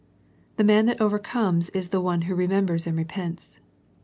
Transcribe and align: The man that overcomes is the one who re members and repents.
The 0.57 0.63
man 0.63 0.87
that 0.87 0.99
overcomes 0.99 1.69
is 1.75 1.89
the 1.89 2.01
one 2.01 2.23
who 2.23 2.33
re 2.33 2.47
members 2.47 2.87
and 2.87 2.97
repents. 2.97 3.61